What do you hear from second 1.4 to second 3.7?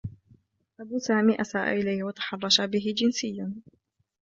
أساء إليه و تحرّش به جنسيّا.